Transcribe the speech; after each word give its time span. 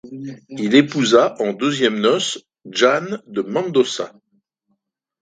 Il 0.49 0.73
épousa 0.73 1.35
en 1.39 1.53
deuxièmes 1.53 1.99
noces 1.99 2.39
Jeanne 2.65 3.21
de 3.27 3.43
Mendonça. 3.43 4.11